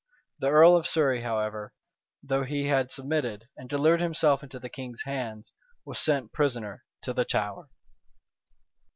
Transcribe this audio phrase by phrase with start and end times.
[0.39, 1.75] The earl of Surrey, however,
[2.23, 5.53] though he had submitted, and delivered himself into the king's hands,
[5.85, 7.69] was sent prisoner to the Tower.